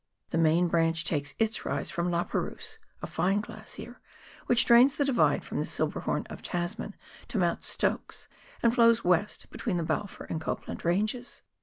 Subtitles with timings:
[0.31, 4.01] The main branch takes its rise from La Perouse, a fine glacier,
[4.47, 6.95] which drains the Divide from the Silberhorn of Tasman
[7.27, 8.27] to Mount Stokes,
[8.63, 11.43] and flows west between the Balfour and Copland Ranges.